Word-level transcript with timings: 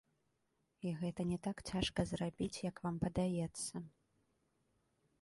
І 0.89 0.93
гэта 1.01 1.21
не 1.33 1.37
так 1.49 1.57
цяжка 1.69 2.07
зрабіць, 2.13 2.63
як 2.69 2.75
вам 2.89 2.95
падаецца. 3.07 3.75